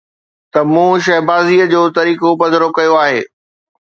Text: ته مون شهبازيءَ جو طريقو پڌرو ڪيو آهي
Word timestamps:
ته 0.51 0.59
مون 0.73 0.93
شهبازيءَ 1.05 1.69
جو 1.73 1.81
طريقو 1.97 2.29
پڌرو 2.39 2.69
ڪيو 2.77 2.93
آهي 3.03 3.21